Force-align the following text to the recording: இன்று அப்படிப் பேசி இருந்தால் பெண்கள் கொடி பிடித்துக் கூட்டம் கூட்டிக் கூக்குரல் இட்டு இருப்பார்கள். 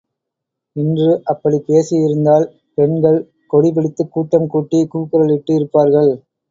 இன்று 0.75 1.09
அப்படிப் 1.25 1.67
பேசி 1.67 1.95
இருந்தால் 1.97 2.47
பெண்கள் 2.77 3.19
கொடி 3.47 3.71
பிடித்துக் 3.71 4.13
கூட்டம் 4.13 4.47
கூட்டிக் 4.47 4.91
கூக்குரல் 4.91 5.35
இட்டு 5.37 5.53
இருப்பார்கள். 5.53 6.11